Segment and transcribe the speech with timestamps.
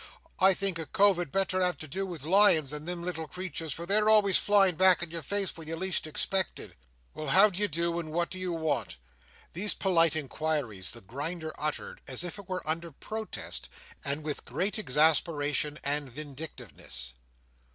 [0.39, 3.71] "I think a cove had better have to do with lions than them little creeturs,
[3.71, 6.73] for they're always flying back in your face when you least expect it.
[7.13, 8.97] Well, how d'ye do and what do you want?"
[9.53, 13.69] These polite inquiries the Grinder uttered, as it were under protest,
[14.03, 17.13] and with great exasperation and vindictiveness.